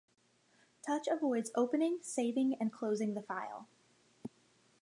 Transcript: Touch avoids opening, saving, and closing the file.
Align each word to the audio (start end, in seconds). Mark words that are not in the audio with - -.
Touch 0.83 1.07
avoids 1.07 1.51
opening, 1.53 1.99
saving, 2.01 2.55
and 2.59 2.73
closing 2.73 3.13
the 3.13 3.21
file. 3.21 3.67